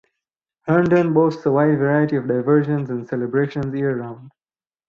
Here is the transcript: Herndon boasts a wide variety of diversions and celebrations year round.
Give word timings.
Herndon 0.63 1.13
boasts 1.13 1.45
a 1.45 1.51
wide 1.51 1.77
variety 1.77 2.15
of 2.15 2.27
diversions 2.27 2.89
and 2.89 3.07
celebrations 3.07 3.75
year 3.75 3.95
round. 3.99 4.31